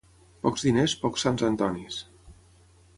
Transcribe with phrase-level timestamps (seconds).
[0.45, 2.03] Pocs diners, pocs sants Antonis.